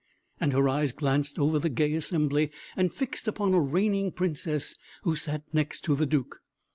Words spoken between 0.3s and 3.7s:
and her eyes glanced over the gay assembly, and fixed upon a